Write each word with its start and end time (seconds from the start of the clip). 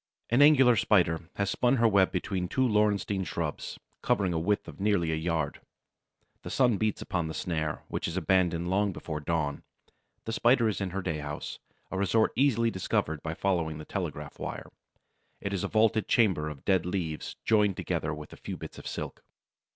An 0.31 0.41
Angular 0.41 0.75
Spider 0.75 1.29
has 1.35 1.51
spun 1.51 1.75
her 1.75 1.87
web 1.87 2.11
between 2.11 2.47
two 2.47 2.67
laurestine 2.67 3.23
shrubs, 3.23 3.77
covering 4.01 4.33
a 4.33 4.39
width 4.39 4.67
of 4.67 4.79
nearly 4.79 5.11
a 5.11 5.15
yard. 5.15 5.61
The 6.41 6.49
sun 6.49 6.77
beats 6.77 7.03
upon 7.03 7.27
the 7.27 7.35
snare, 7.35 7.83
which 7.87 8.07
is 8.07 8.17
abandoned 8.17 8.71
long 8.71 8.93
before 8.93 9.19
dawn. 9.19 9.61
The 10.25 10.33
Spider 10.33 10.67
is 10.67 10.81
in 10.81 10.89
her 10.89 11.03
day 11.03 11.19
house, 11.19 11.59
a 11.91 11.99
resort 11.99 12.33
easily 12.35 12.71
discovered 12.71 13.21
by 13.21 13.35
following 13.35 13.77
the 13.77 13.85
telegraph 13.85 14.39
wire. 14.39 14.71
It 15.39 15.53
is 15.53 15.63
a 15.63 15.67
vaulted 15.67 16.07
chamber 16.07 16.49
of 16.49 16.65
dead 16.65 16.83
leaves, 16.83 17.35
joined 17.45 17.77
together 17.77 18.11
with 18.11 18.33
a 18.33 18.37
few 18.37 18.57
bits 18.57 18.79
of 18.79 18.87
silk. 18.87 19.21